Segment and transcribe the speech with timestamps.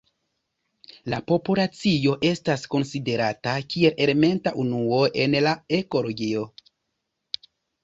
[1.13, 6.49] La populacio estas konsiderata kiel elementa unuo en la ekologio.